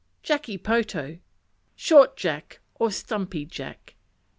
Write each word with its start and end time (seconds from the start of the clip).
Jacky 0.23 0.57
poto 0.57 1.19
Short 1.75 2.17
Jack; 2.17 2.59
or 2.73 2.89
stumpy 2.89 3.45
Jack. 3.45 3.93